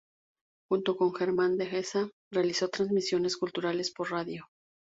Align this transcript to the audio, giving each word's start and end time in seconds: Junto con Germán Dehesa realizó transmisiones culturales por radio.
Junto 0.67 0.97
con 0.97 1.13
Germán 1.13 1.57
Dehesa 1.59 2.09
realizó 2.31 2.69
transmisiones 2.69 3.37
culturales 3.37 3.91
por 3.91 4.09
radio. 4.09 4.47